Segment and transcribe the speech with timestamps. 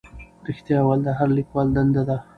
[0.47, 2.17] رښتیا ویل د هر لیکوال دنده ده.